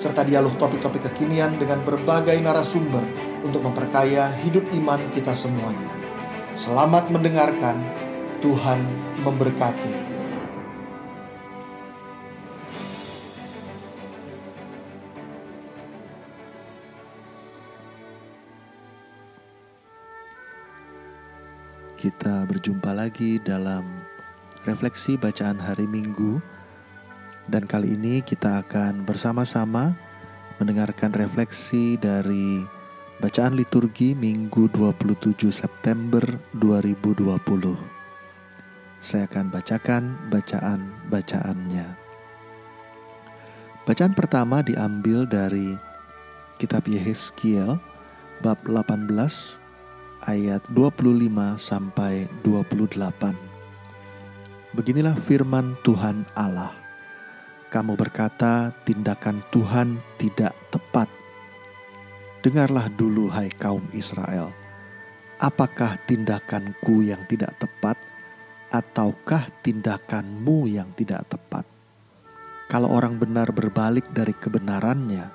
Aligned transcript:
serta 0.00 0.24
dialog 0.24 0.56
topik-topik 0.56 1.12
kekinian 1.12 1.60
dengan 1.60 1.84
berbagai 1.84 2.40
narasumber 2.40 3.04
untuk 3.44 3.60
memperkaya 3.60 4.32
hidup 4.40 4.64
iman 4.80 4.96
kita 5.12 5.36
semuanya. 5.36 5.92
Selamat 6.56 7.12
mendengarkan, 7.12 7.76
Tuhan 8.40 8.80
memberkati. 9.20 10.08
Kita 22.00 22.48
berjumpa 22.48 22.96
lagi 22.96 23.36
dalam 23.44 23.84
refleksi 24.64 25.20
bacaan 25.20 25.60
hari 25.60 25.84
Minggu 25.84 26.40
dan 27.50 27.66
kali 27.66 27.98
ini 27.98 28.22
kita 28.22 28.62
akan 28.62 29.02
bersama-sama 29.02 29.98
mendengarkan 30.62 31.10
refleksi 31.10 31.98
dari 31.98 32.62
bacaan 33.18 33.58
liturgi 33.58 34.14
Minggu 34.14 34.70
27 34.70 35.50
September 35.50 36.22
2020. 36.54 37.74
Saya 39.02 39.26
akan 39.26 39.50
bacakan 39.50 40.30
bacaan-bacaannya. 40.30 41.86
Bacaan 43.82 44.14
pertama 44.14 44.62
diambil 44.62 45.26
dari 45.26 45.74
kitab 46.62 46.86
Yehezkiel 46.86 47.82
bab 48.46 48.62
18 48.62 49.10
ayat 50.22 50.62
25 50.70 51.58
sampai 51.58 52.30
28. 52.46 53.34
Beginilah 54.70 55.18
firman 55.18 55.74
Tuhan 55.82 56.22
Allah. 56.38 56.79
Kamu 57.70 57.94
berkata, 57.94 58.74
"Tindakan 58.82 59.46
Tuhan 59.54 60.02
tidak 60.18 60.58
tepat." 60.74 61.06
Dengarlah 62.42 62.90
dulu, 62.90 63.30
hai 63.30 63.46
kaum 63.46 63.86
Israel, 63.94 64.50
apakah 65.38 65.94
tindakanku 66.02 67.06
yang 67.06 67.22
tidak 67.30 67.54
tepat, 67.62 67.94
ataukah 68.74 69.46
tindakanmu 69.62 70.66
yang 70.66 70.90
tidak 70.98 71.30
tepat? 71.30 71.62
Kalau 72.66 72.90
orang 72.90 73.22
benar 73.22 73.54
berbalik 73.54 74.10
dari 74.10 74.34
kebenarannya 74.34 75.30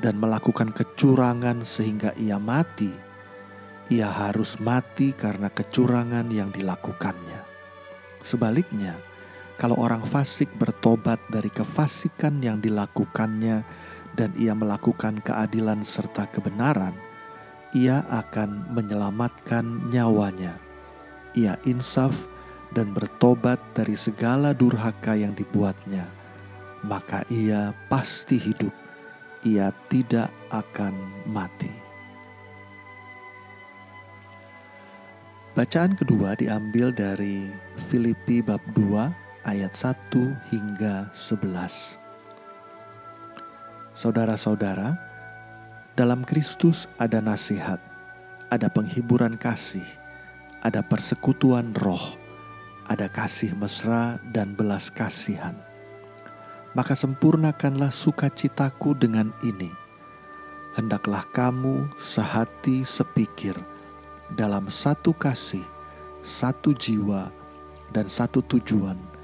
dan 0.00 0.16
melakukan 0.16 0.72
kecurangan 0.72 1.60
sehingga 1.60 2.16
ia 2.16 2.40
mati, 2.40 2.92
ia 3.92 4.08
harus 4.08 4.56
mati 4.58 5.12
karena 5.12 5.52
kecurangan 5.52 6.32
yang 6.32 6.48
dilakukannya. 6.50 7.40
Sebaliknya, 8.24 8.98
kalau 9.56 9.80
orang 9.80 10.04
fasik 10.04 10.52
bertobat 10.60 11.16
dari 11.32 11.48
kefasikan 11.48 12.44
yang 12.44 12.60
dilakukannya 12.60 13.64
dan 14.12 14.30
ia 14.36 14.52
melakukan 14.52 15.16
keadilan 15.24 15.80
serta 15.80 16.28
kebenaran, 16.28 16.92
ia 17.72 18.04
akan 18.12 18.68
menyelamatkan 18.76 19.88
nyawanya. 19.88 20.60
Ia 21.32 21.56
insaf 21.64 22.28
dan 22.76 22.92
bertobat 22.92 23.56
dari 23.72 23.96
segala 23.96 24.52
durhaka 24.52 25.16
yang 25.16 25.32
dibuatnya, 25.32 26.04
maka 26.84 27.24
ia 27.32 27.72
pasti 27.88 28.36
hidup. 28.36 28.72
Ia 29.40 29.72
tidak 29.88 30.28
akan 30.52 30.92
mati. 31.32 31.72
Bacaan 35.56 35.96
kedua 35.96 36.36
diambil 36.36 36.92
dari 36.92 37.48
Filipi 37.88 38.44
bab 38.44 38.60
2 38.76 39.25
ayat 39.46 39.70
1 39.78 40.10
hingga 40.50 41.06
11. 41.14 42.02
Saudara-saudara, 43.94 44.98
dalam 45.94 46.26
Kristus 46.26 46.90
ada 46.98 47.22
nasihat, 47.22 47.78
ada 48.50 48.66
penghiburan 48.66 49.38
kasih, 49.38 49.86
ada 50.66 50.82
persekutuan 50.82 51.70
roh, 51.78 52.18
ada 52.90 53.06
kasih 53.06 53.54
mesra 53.54 54.18
dan 54.34 54.58
belas 54.58 54.90
kasihan. 54.90 55.54
Maka 56.74 56.98
sempurnakanlah 56.98 57.94
sukacitaku 57.94 58.98
dengan 58.98 59.30
ini. 59.46 59.70
Hendaklah 60.74 61.24
kamu 61.32 61.88
sehati 61.96 62.84
sepikir 62.84 63.56
dalam 64.34 64.68
satu 64.68 65.16
kasih, 65.16 65.64
satu 66.20 66.76
jiwa, 66.76 67.30
dan 67.94 68.10
satu 68.10 68.42
tujuan– 68.42 68.98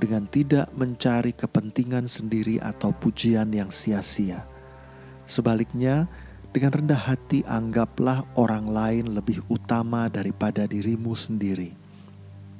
dengan 0.00 0.24
tidak 0.24 0.72
mencari 0.72 1.36
kepentingan 1.36 2.08
sendiri 2.08 2.56
atau 2.56 2.90
pujian 2.96 3.52
yang 3.52 3.68
sia-sia. 3.68 4.48
Sebaliknya, 5.28 6.08
dengan 6.50 6.74
rendah 6.74 6.98
hati 6.98 7.46
anggaplah 7.46 8.26
orang 8.34 8.66
lain 8.66 9.14
lebih 9.14 9.44
utama 9.46 10.10
daripada 10.10 10.66
dirimu 10.66 11.14
sendiri. 11.14 11.76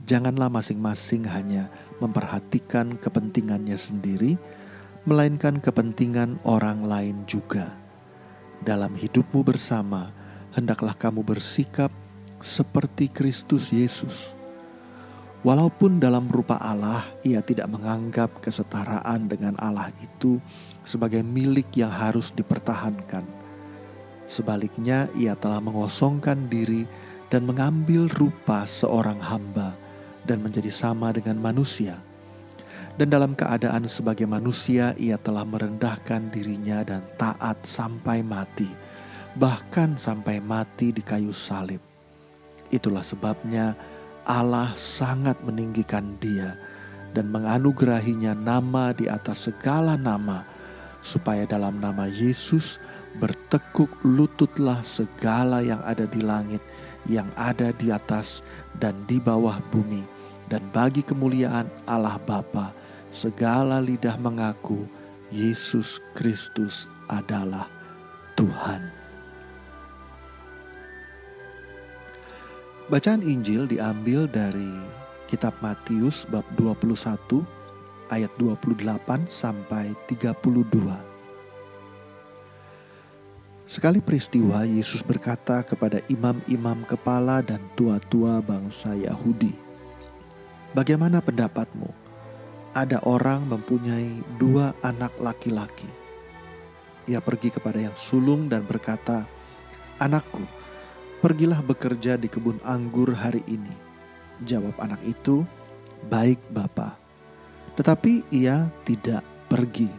Janganlah 0.07 0.53
masing-masing 0.53 1.27
hanya 1.27 1.67
memperhatikan 1.99 3.01
kepentingannya 3.01 3.75
sendiri, 3.75 4.39
melainkan 5.09 5.59
kepentingan 5.59 6.39
orang 6.47 6.87
lain 6.87 7.27
juga. 7.27 7.75
Dalam 8.63 8.93
hidupmu 8.95 9.43
bersama, 9.43 10.13
hendaklah 10.53 10.95
kamu 10.95 11.25
bersikap 11.25 11.91
seperti 12.39 13.09
Kristus 13.11 13.73
Yesus 13.75 14.40
Walaupun 15.41 15.97
dalam 16.05 16.29
rupa 16.29 16.61
Allah, 16.61 17.09
ia 17.25 17.41
tidak 17.41 17.73
menganggap 17.73 18.45
kesetaraan 18.45 19.25
dengan 19.25 19.57
Allah 19.57 19.89
itu 20.05 20.37
sebagai 20.85 21.25
milik 21.25 21.81
yang 21.81 21.89
harus 21.89 22.29
dipertahankan. 22.29 23.25
Sebaliknya, 24.29 25.09
ia 25.17 25.33
telah 25.33 25.65
mengosongkan 25.65 26.45
diri 26.53 26.85
dan 27.33 27.49
mengambil 27.49 28.05
rupa 28.21 28.69
seorang 28.69 29.17
hamba 29.17 29.81
dan 30.29 30.45
menjadi 30.45 30.69
sama 30.69 31.09
dengan 31.09 31.41
manusia. 31.41 32.05
Dan 33.01 33.09
dalam 33.09 33.33
keadaan 33.33 33.89
sebagai 33.89 34.29
manusia, 34.29 34.93
ia 35.01 35.17
telah 35.17 35.49
merendahkan 35.49 36.29
dirinya 36.29 36.85
dan 36.85 37.01
taat 37.17 37.65
sampai 37.65 38.21
mati, 38.21 38.69
bahkan 39.41 39.97
sampai 39.97 40.37
mati 40.45 40.93
di 40.93 41.01
kayu 41.01 41.33
salib. 41.33 41.81
Itulah 42.69 43.01
sebabnya 43.01 43.73
Allah 44.31 44.71
sangat 44.79 45.43
meninggikan 45.43 46.15
dia 46.23 46.55
dan 47.11 47.35
menganugerahinya 47.35 48.39
nama 48.39 48.95
di 48.95 49.11
atas 49.11 49.51
segala 49.51 49.99
nama, 49.99 50.47
supaya 51.03 51.43
dalam 51.51 51.83
nama 51.83 52.07
Yesus 52.07 52.79
bertekuk 53.19 53.91
lututlah 54.07 54.87
segala 54.87 55.67
yang 55.67 55.83
ada 55.83 56.07
di 56.07 56.23
langit, 56.23 56.63
yang 57.11 57.27
ada 57.35 57.75
di 57.75 57.91
atas 57.91 58.47
dan 58.79 58.95
di 59.11 59.19
bawah 59.19 59.59
bumi, 59.75 60.07
dan 60.47 60.63
bagi 60.71 61.03
kemuliaan 61.03 61.67
Allah 61.91 62.15
Bapa, 62.23 62.71
segala 63.11 63.83
lidah 63.83 64.15
mengaku 64.15 64.87
Yesus 65.35 65.99
Kristus 66.15 66.87
adalah 67.11 67.67
Tuhan. 68.39 69.00
Bacaan 72.91 73.23
Injil 73.23 73.71
diambil 73.71 74.27
dari 74.27 74.67
kitab 75.31 75.55
Matius 75.63 76.27
bab 76.27 76.43
21 76.59 76.91
ayat 78.11 78.35
28 78.35 79.31
sampai 79.31 79.95
32. 80.11 80.99
Sekali 83.63 84.03
peristiwa 84.03 84.67
Yesus 84.67 85.07
berkata 85.07 85.63
kepada 85.63 86.03
imam-imam 86.11 86.83
kepala 86.83 87.39
dan 87.47 87.63
tua-tua 87.79 88.43
bangsa 88.43 88.99
Yahudi, 88.99 89.55
"Bagaimana 90.75 91.23
pendapatmu? 91.23 91.95
Ada 92.75 93.07
orang 93.07 93.47
mempunyai 93.47 94.19
dua 94.35 94.75
anak 94.83 95.15
laki-laki. 95.23 95.87
Ia 97.07 97.23
pergi 97.23 97.55
kepada 97.55 97.79
yang 97.79 97.95
sulung 97.95 98.51
dan 98.51 98.67
berkata, 98.67 99.31
'Anakku, 100.03 100.43
Pergilah 101.21 101.61
bekerja 101.61 102.17
di 102.17 102.33
kebun 102.33 102.57
anggur 102.65 103.13
hari 103.13 103.45
ini. 103.45 103.77
Jawab 104.49 104.73
anak 104.81 105.05
itu, 105.05 105.45
baik 106.09 106.41
Bapa. 106.49 106.97
Tetapi 107.77 108.25
ia 108.33 108.73
tidak 108.89 109.21
pergi. 109.45 109.93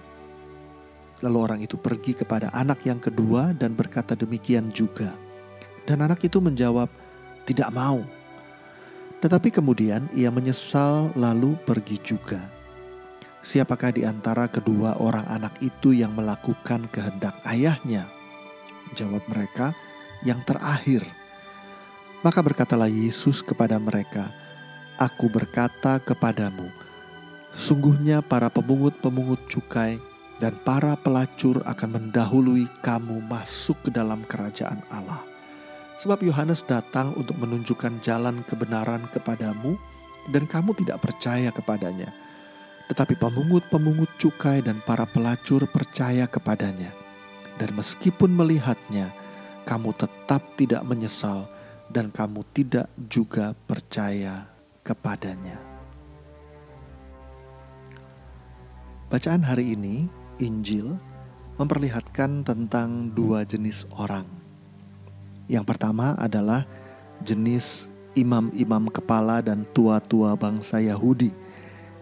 Lalu 1.21 1.37
orang 1.37 1.59
itu 1.61 1.77
pergi 1.77 2.17
kepada 2.17 2.49
anak 2.49 2.81
yang 2.89 2.97
kedua 2.97 3.53
dan 3.53 3.77
berkata 3.77 4.17
demikian 4.17 4.73
juga. 4.73 5.13
Dan 5.85 6.01
anak 6.01 6.25
itu 6.25 6.41
menjawab, 6.41 6.89
"Tidak 7.45 7.69
mau." 7.69 8.01
Tetapi 9.21 9.53
kemudian 9.53 10.09
ia 10.17 10.33
menyesal 10.33 11.13
lalu 11.13 11.53
pergi 11.69 12.01
juga. 12.01 12.41
Siapakah 13.45 13.93
di 13.93 14.01
antara 14.09 14.49
kedua 14.49 14.97
orang 14.97 15.29
anak 15.29 15.61
itu 15.61 15.93
yang 15.93 16.17
melakukan 16.17 16.89
kehendak 16.89 17.37
ayahnya? 17.45 18.09
Jawab 18.97 19.21
mereka, 19.29 19.77
"Yang 20.21 20.53
terakhir." 20.53 21.01
Maka 22.21 22.39
berkatalah 22.45 22.89
Yesus 22.89 23.41
kepada 23.41 23.81
mereka, 23.81 24.29
"Aku 25.01 25.29
berkata 25.29 25.97
kepadamu, 25.97 26.69
sungguhnya 27.57 28.21
para 28.21 28.47
pemungut-pemungut 28.47 29.49
cukai 29.49 29.97
dan 30.41 30.57
para 30.65 30.97
pelacur 30.97 31.61
akan 31.69 31.89
mendahului 32.01 32.65
kamu 32.81 33.21
masuk 33.29 33.77
ke 33.85 33.89
dalam 33.93 34.25
kerajaan 34.25 34.81
Allah. 34.89 35.21
Sebab 36.01 36.25
Yohanes 36.25 36.65
datang 36.65 37.13
untuk 37.13 37.37
menunjukkan 37.37 38.01
jalan 38.01 38.41
kebenaran 38.49 39.05
kepadamu 39.13 39.77
dan 40.33 40.49
kamu 40.49 40.73
tidak 40.81 40.97
percaya 41.05 41.53
kepadanya. 41.53 42.09
Tetapi 42.89 43.13
pemungut-pemungut 43.21 44.09
cukai 44.17 44.65
dan 44.65 44.81
para 44.81 45.05
pelacur 45.05 45.69
percaya 45.69 46.25
kepadanya. 46.25 46.89
Dan 47.61 47.77
meskipun 47.77 48.33
melihatnya, 48.33 49.13
kamu 49.71 49.95
tetap 49.95 50.43
tidak 50.59 50.83
menyesal 50.83 51.47
dan 51.87 52.11
kamu 52.11 52.43
tidak 52.51 52.91
juga 53.07 53.55
percaya 53.55 54.51
kepadanya. 54.83 55.55
Bacaan 59.07 59.47
hari 59.47 59.79
ini 59.79 60.11
Injil 60.43 60.99
memperlihatkan 61.55 62.43
tentang 62.43 63.15
dua 63.15 63.47
jenis 63.47 63.87
orang. 63.95 64.27
Yang 65.47 65.71
pertama 65.71 66.19
adalah 66.19 66.67
jenis 67.23 67.87
imam-imam 68.11 68.91
kepala 68.91 69.39
dan 69.39 69.63
tua-tua 69.71 70.35
bangsa 70.35 70.83
Yahudi, 70.83 71.31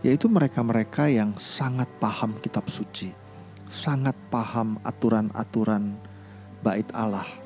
yaitu 0.01 0.25
mereka-mereka 0.25 1.05
yang 1.05 1.37
sangat 1.37 1.85
paham 2.01 2.33
kitab 2.41 2.65
suci, 2.65 3.13
sangat 3.69 4.17
paham 4.33 4.81
aturan-aturan 4.81 5.97
bait 6.65 6.89
Allah, 6.97 7.38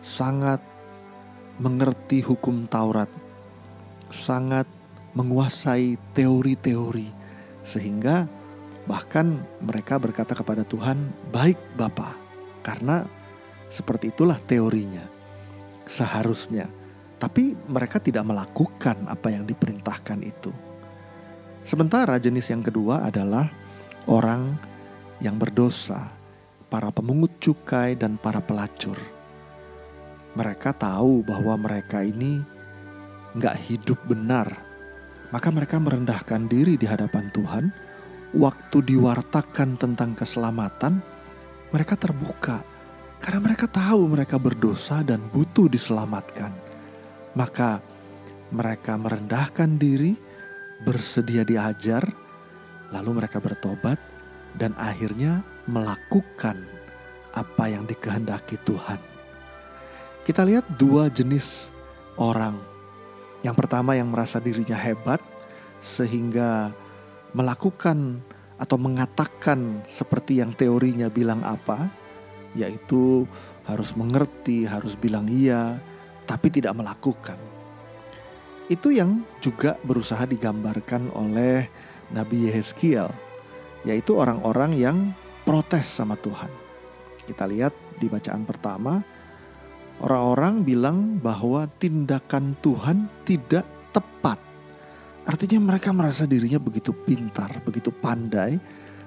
sangat 0.00 0.62
mengerti 1.58 2.22
hukum 2.22 2.70
Taurat, 2.70 3.10
sangat 4.08 4.66
menguasai 5.14 5.98
teori-teori, 6.14 7.10
sehingga 7.66 8.30
Bahkan 8.88 9.60
mereka 9.60 10.00
berkata 10.00 10.32
kepada 10.32 10.64
Tuhan, 10.64 11.12
"Baik, 11.28 11.60
Bapa," 11.76 12.16
karena 12.64 13.04
seperti 13.68 14.08
itulah 14.08 14.40
teorinya. 14.48 15.04
Seharusnya, 15.84 16.72
tapi 17.20 17.52
mereka 17.68 18.00
tidak 18.00 18.24
melakukan 18.24 19.04
apa 19.04 19.28
yang 19.28 19.44
diperintahkan 19.44 20.24
itu. 20.24 20.48
Sementara 21.60 22.16
jenis 22.16 22.48
yang 22.48 22.64
kedua 22.64 23.04
adalah 23.04 23.52
orang 24.08 24.56
yang 25.20 25.36
berdosa, 25.36 26.08
para 26.72 26.88
pemungut 26.88 27.36
cukai 27.36 27.92
dan 27.92 28.16
para 28.16 28.40
pelacur. 28.40 28.96
Mereka 30.36 30.76
tahu 30.76 31.24
bahwa 31.24 31.56
mereka 31.56 32.04
ini 32.04 32.44
nggak 33.36 33.56
hidup 33.68 34.00
benar, 34.08 34.48
maka 35.32 35.48
mereka 35.52 35.76
merendahkan 35.80 36.48
diri 36.48 36.80
di 36.80 36.84
hadapan 36.88 37.28
Tuhan 37.32 37.64
waktu 38.36 38.84
diwartakan 38.84 39.80
tentang 39.80 40.12
keselamatan, 40.12 41.00
mereka 41.72 41.96
terbuka 41.96 42.60
karena 43.18 43.40
mereka 43.50 43.66
tahu 43.66 44.08
mereka 44.08 44.36
berdosa 44.38 45.02
dan 45.02 45.24
butuh 45.32 45.66
diselamatkan. 45.66 46.54
Maka 47.34 47.82
mereka 48.54 48.96
merendahkan 48.96 49.76
diri, 49.76 50.16
bersedia 50.82 51.44
diajar, 51.44 52.04
lalu 52.94 53.20
mereka 53.22 53.38
bertobat 53.42 54.00
dan 54.56 54.72
akhirnya 54.80 55.44
melakukan 55.68 56.64
apa 57.36 57.64
yang 57.68 57.84
dikehendaki 57.84 58.56
Tuhan. 58.64 59.17
Kita 60.28 60.44
lihat 60.44 60.76
dua 60.76 61.08
jenis 61.08 61.72
orang. 62.20 62.60
Yang 63.40 63.64
pertama 63.64 63.96
yang 63.96 64.12
merasa 64.12 64.36
dirinya 64.36 64.76
hebat 64.76 65.24
sehingga 65.80 66.76
melakukan 67.32 68.20
atau 68.60 68.76
mengatakan 68.76 69.80
seperti 69.88 70.44
yang 70.44 70.52
teorinya 70.52 71.08
bilang 71.08 71.40
apa, 71.40 71.88
yaitu 72.52 73.24
harus 73.64 73.96
mengerti, 73.96 74.68
harus 74.68 75.00
bilang 75.00 75.32
iya, 75.32 75.80
tapi 76.28 76.52
tidak 76.52 76.76
melakukan. 76.76 77.40
Itu 78.68 78.92
yang 78.92 79.24
juga 79.40 79.80
berusaha 79.80 80.28
digambarkan 80.28 81.08
oleh 81.16 81.72
Nabi 82.12 82.52
Yehezkiel, 82.52 83.08
yaitu 83.88 84.12
orang-orang 84.12 84.76
yang 84.76 84.96
protes 85.48 85.88
sama 85.88 86.20
Tuhan. 86.20 86.52
Kita 87.24 87.48
lihat 87.48 87.72
di 87.96 88.12
bacaan 88.12 88.44
pertama, 88.44 89.00
orang-orang 90.02 90.62
bilang 90.62 90.98
bahwa 91.18 91.66
tindakan 91.78 92.54
Tuhan 92.62 93.10
tidak 93.26 93.66
tepat 93.90 94.48
Artinya 95.28 95.60
mereka 95.60 95.92
merasa 95.92 96.24
dirinya 96.24 96.56
begitu 96.56 96.96
pintar, 96.96 97.60
begitu 97.60 97.92
pandai, 97.92 98.56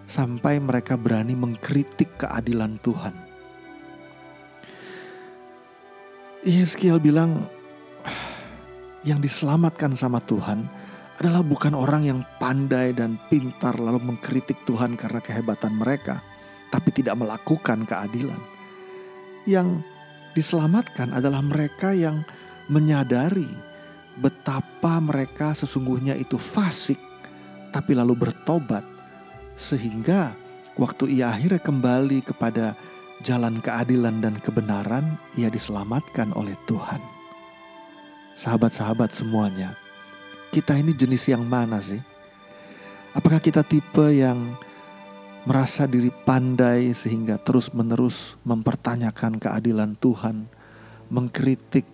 sampai 0.06 0.62
mereka 0.62 0.94
berani 0.94 1.34
mengkritik 1.34 2.14
keadilan 2.14 2.78
Tuhan. 2.86 3.16
Yeskiel 6.46 7.02
bilang, 7.02 7.50
yang 9.02 9.18
diselamatkan 9.18 9.98
sama 9.98 10.22
Tuhan 10.22 10.70
adalah 11.18 11.42
bukan 11.42 11.74
orang 11.74 12.06
yang 12.06 12.22
pandai 12.38 12.94
dan 12.94 13.18
pintar 13.26 13.82
lalu 13.82 14.14
mengkritik 14.14 14.62
Tuhan 14.70 14.94
karena 14.94 15.26
kehebatan 15.26 15.74
mereka, 15.74 16.22
tapi 16.70 16.94
tidak 16.94 17.18
melakukan 17.18 17.82
keadilan. 17.90 18.42
Yang 19.50 19.82
diselamatkan 20.38 21.12
adalah 21.12 21.44
mereka 21.44 21.92
yang 21.92 22.24
menyadari 22.72 23.50
betapa 24.20 25.00
mereka 25.00 25.56
sesungguhnya 25.56 26.16
itu 26.20 26.36
fasik, 26.36 27.00
tapi 27.72 27.96
lalu 27.96 28.28
bertobat, 28.28 28.84
sehingga 29.56 30.36
waktu 30.76 31.20
ia 31.20 31.32
akhirnya 31.32 31.62
kembali 31.64 32.20
kepada 32.24 32.76
jalan 33.24 33.62
keadilan 33.64 34.20
dan 34.20 34.36
kebenaran, 34.42 35.16
ia 35.40 35.48
diselamatkan 35.48 36.34
oleh 36.36 36.56
Tuhan. 36.68 37.00
Sahabat-sahabat 38.36 39.14
semuanya, 39.14 39.78
kita 40.52 40.76
ini 40.76 40.92
jenis 40.92 41.30
yang 41.30 41.46
mana 41.46 41.80
sih? 41.80 42.00
Apakah 43.12 43.44
kita 43.44 43.62
tipe 43.62 44.08
yang 44.16 44.56
merasa 45.42 45.90
diri 45.90 46.14
pandai 46.14 46.94
sehingga 46.94 47.42
terus-menerus 47.42 48.38
mempertanyakan 48.46 49.42
keadilan 49.42 49.98
Tuhan, 49.98 50.46
mengkritik 51.10 51.86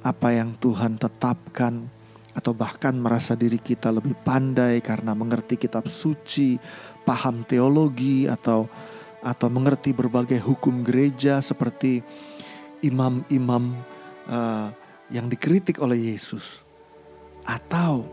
apa 0.00 0.32
yang 0.32 0.54
Tuhan 0.56 0.96
tetapkan 0.96 1.90
atau 2.30 2.54
bahkan 2.54 2.94
merasa 2.94 3.34
diri 3.34 3.58
kita 3.58 3.90
lebih 3.90 4.14
pandai 4.22 4.78
karena 4.78 5.18
mengerti 5.18 5.58
kitab 5.58 5.90
suci, 5.90 6.56
paham 7.02 7.42
teologi 7.42 8.30
atau 8.30 8.70
atau 9.20 9.48
mengerti 9.52 9.92
berbagai 9.92 10.40
hukum 10.40 10.80
gereja 10.80 11.44
seperti 11.44 12.00
imam-imam 12.80 13.76
uh, 14.30 14.72
yang 15.12 15.28
dikritik 15.28 15.82
oleh 15.82 16.14
Yesus. 16.14 16.64
Atau 17.44 18.06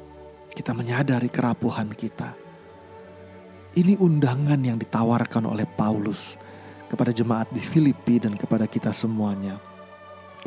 kita 0.51 0.73
menyadari 0.73 1.29
kerapuhan 1.29 1.93
kita. 1.93 2.46
Ini 3.77 3.93
undangan 4.01 4.57
yang 4.57 4.81
ditawarkan 4.81 5.45
oleh 5.45 5.69
Paulus 5.69 6.41
kepada 6.89 7.13
jemaat 7.13 7.45
di 7.53 7.61
Filipi 7.61 8.17
dan 8.17 8.33
kepada 8.33 8.65
kita 8.65 8.89
semuanya. 8.89 9.61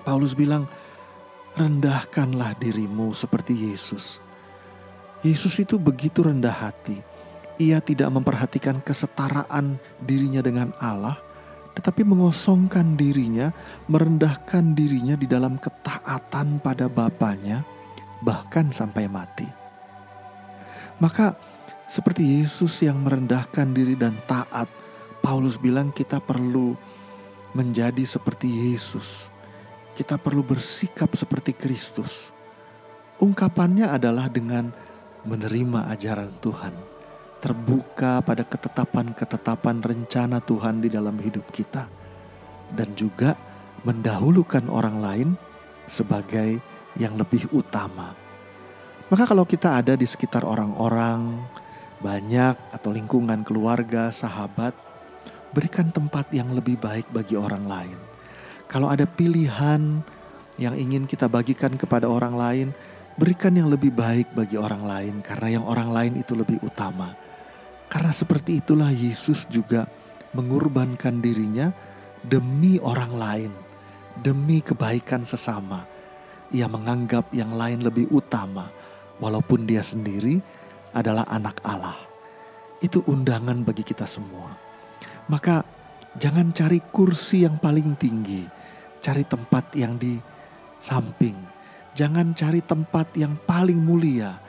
Paulus 0.02 0.34
bilang, 0.34 0.66
rendahkanlah 1.54 2.58
dirimu 2.58 3.14
seperti 3.14 3.70
Yesus. 3.70 4.18
Yesus 5.22 5.62
itu 5.62 5.78
begitu 5.78 6.26
rendah 6.26 6.50
hati. 6.50 6.99
Ia 7.62 7.78
tidak 7.78 8.10
memperhatikan 8.10 8.82
kesetaraan 8.82 9.78
dirinya 10.02 10.42
dengan 10.42 10.75
Allah, 10.82 11.14
tetapi 11.78 12.02
mengosongkan 12.02 12.99
dirinya, 12.99 13.54
merendahkan 13.87 14.75
dirinya 14.75 15.14
di 15.14 15.30
dalam 15.30 15.54
ketaatan 15.54 16.58
pada 16.58 16.90
Bapaknya, 16.90 17.62
bahkan 18.26 18.75
sampai 18.75 19.06
mati. 19.06 19.46
Maka 20.99 21.50
seperti 21.90 22.38
Yesus 22.38 22.87
yang 22.87 23.02
merendahkan 23.02 23.75
diri 23.75 23.99
dan 23.99 24.14
taat, 24.30 24.70
Paulus 25.18 25.59
bilang 25.59 25.90
kita 25.90 26.23
perlu 26.23 26.78
menjadi 27.50 28.06
seperti 28.06 28.47
Yesus 28.47 29.30
kita 30.00 30.16
perlu 30.16 30.40
bersikap 30.40 31.12
seperti 31.12 31.52
Kristus. 31.52 32.32
Ungkapannya 33.20 33.85
adalah 33.85 34.32
dengan 34.32 34.73
menerima 35.28 35.92
ajaran 35.92 36.32
Tuhan, 36.40 36.73
terbuka 37.44 38.25
pada 38.25 38.40
ketetapan-ketetapan 38.40 39.85
rencana 39.85 40.40
Tuhan 40.40 40.80
di 40.80 40.88
dalam 40.88 41.20
hidup 41.20 41.44
kita, 41.52 41.85
dan 42.73 42.88
juga 42.97 43.37
mendahulukan 43.85 44.73
orang 44.73 44.97
lain 45.04 45.28
sebagai 45.85 46.64
yang 46.97 47.20
lebih 47.20 47.52
utama. 47.52 48.16
Maka, 49.12 49.28
kalau 49.28 49.44
kita 49.44 49.85
ada 49.85 50.00
di 50.00 50.09
sekitar 50.09 50.49
orang-orang 50.49 51.44
banyak 52.00 52.57
atau 52.73 52.90
lingkungan 52.90 53.45
keluarga, 53.45 54.09
sahabat, 54.09 54.73
berikan 55.52 55.92
tempat 55.92 56.33
yang 56.33 56.50
lebih 56.57 56.80
baik 56.80 57.07
bagi 57.12 57.37
orang 57.37 57.69
lain. 57.69 57.99
Kalau 58.66 58.88
ada 58.88 59.04
pilihan 59.04 60.00
yang 60.57 60.75
ingin 60.76 61.04
kita 61.04 61.28
bagikan 61.28 61.76
kepada 61.76 62.09
orang 62.09 62.35
lain, 62.37 62.69
berikan 63.21 63.52
yang 63.52 63.69
lebih 63.69 63.92
baik 63.92 64.33
bagi 64.33 64.57
orang 64.57 64.85
lain, 64.85 65.14
karena 65.21 65.61
yang 65.61 65.64
orang 65.69 65.92
lain 65.92 66.14
itu 66.16 66.33
lebih 66.33 66.57
utama. 66.64 67.12
Karena 67.90 68.14
seperti 68.14 68.62
itulah 68.62 68.88
Yesus 68.88 69.45
juga 69.50 69.90
mengorbankan 70.33 71.19
dirinya 71.19 71.75
demi 72.23 72.78
orang 72.78 73.12
lain, 73.12 73.52
demi 74.14 74.62
kebaikan 74.62 75.26
sesama. 75.26 75.85
Ia 76.54 76.71
menganggap 76.71 77.35
yang 77.35 77.50
lain 77.50 77.83
lebih 77.83 78.07
utama, 78.14 78.71
walaupun 79.19 79.66
dia 79.66 79.83
sendiri 79.83 80.60
adalah 80.94 81.26
anak 81.28 81.61
Allah. 81.62 81.97
Itu 82.80 83.04
undangan 83.04 83.62
bagi 83.62 83.85
kita 83.85 84.09
semua. 84.09 84.56
Maka 85.28 85.62
jangan 86.16 86.50
cari 86.50 86.80
kursi 86.90 87.47
yang 87.47 87.61
paling 87.61 87.94
tinggi, 88.00 88.42
cari 88.99 89.23
tempat 89.23 89.76
yang 89.76 90.00
di 90.00 90.18
samping. 90.80 91.37
Jangan 91.94 92.32
cari 92.32 92.64
tempat 92.64 93.12
yang 93.18 93.37
paling 93.44 93.76
mulia, 93.76 94.40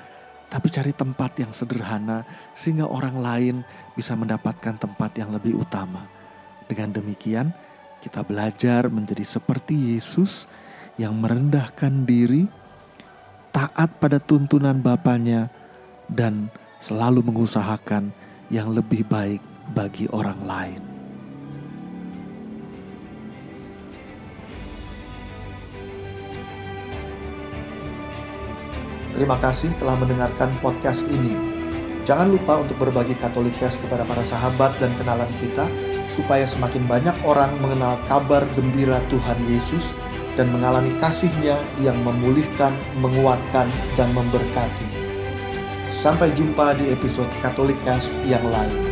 tapi 0.47 0.67
cari 0.67 0.91
tempat 0.91 1.39
yang 1.39 1.51
sederhana 1.55 2.27
sehingga 2.55 2.87
orang 2.87 3.17
lain 3.19 3.55
bisa 3.95 4.15
mendapatkan 4.19 4.75
tempat 4.75 5.11
yang 5.15 5.31
lebih 5.35 5.59
utama. 5.59 6.07
Dengan 6.67 6.95
demikian, 6.95 7.51
kita 7.99 8.23
belajar 8.23 8.87
menjadi 8.87 9.23
seperti 9.23 9.95
Yesus 9.95 10.47
yang 10.99 11.17
merendahkan 11.19 12.03
diri, 12.03 12.49
taat 13.51 13.95
pada 14.01 14.17
tuntunan 14.19 14.79
Bapaknya, 14.79 15.47
dan 16.11 16.51
selalu 16.83 17.23
mengusahakan 17.23 18.11
yang 18.51 18.71
lebih 18.75 19.07
baik 19.07 19.39
bagi 19.71 20.11
orang 20.11 20.39
lain. 20.43 20.81
Terima 29.11 29.37
kasih 29.37 29.69
telah 29.77 29.95
mendengarkan 29.99 30.49
podcast 30.63 31.03
ini. 31.11 31.35
Jangan 32.09 32.33
lupa 32.33 32.57
untuk 32.57 32.81
berbagi 32.81 33.13
Katolikes 33.21 33.77
kepada 33.77 34.01
para 34.07 34.23
sahabat 34.25 34.73
dan 34.81 34.89
kenalan 34.97 35.29
kita, 35.37 35.69
supaya 36.17 36.43
semakin 36.43 36.83
banyak 36.89 37.13
orang 37.23 37.53
mengenal 37.61 38.01
kabar 38.09 38.41
gembira 38.57 38.97
Tuhan 39.13 39.39
Yesus 39.45 39.93
dan 40.39 40.49
mengalami 40.49 40.95
kasihnya 40.97 41.59
yang 41.83 41.95
memulihkan, 42.01 42.73
menguatkan, 43.03 43.67
dan 43.99 44.09
memberkati. 44.15 45.00
Sampai 46.01 46.33
jumpa 46.33 46.73
di 46.81 46.89
episode 46.89 47.29
Katolikas 47.45 48.09
yang 48.25 48.41
lain. 48.49 48.90